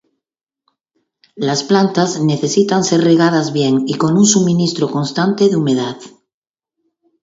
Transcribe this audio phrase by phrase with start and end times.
[1.35, 5.95] Las plantas necesitan ser regadas bien y con un suministro constante de humedad.